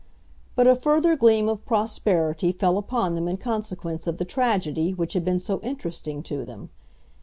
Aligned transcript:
But 0.55 0.65
a 0.65 0.75
further 0.75 1.15
gleam 1.15 1.47
of 1.47 1.63
prosperity 1.63 2.51
fell 2.51 2.79
upon 2.79 3.13
them 3.13 3.27
in 3.27 3.37
consequence 3.37 4.07
of 4.07 4.17
the 4.17 4.25
tragedy 4.25 4.95
which 4.95 5.13
had 5.13 5.23
been 5.23 5.39
so 5.39 5.59
interesting 5.59 6.23
to 6.23 6.43
them. 6.43 6.71